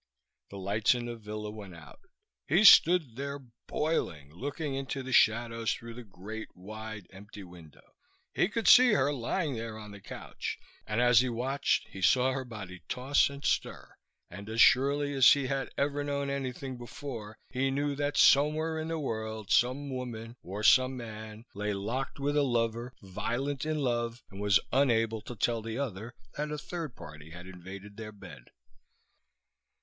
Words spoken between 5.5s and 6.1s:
through the